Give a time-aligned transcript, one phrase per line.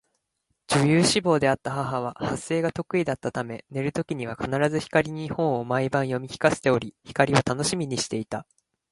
[0.67, 8.47] 女優志望であった母は発声が得意だったため寝る時には必ず光に本を毎晩読み聞かせており、光は楽しみにしていた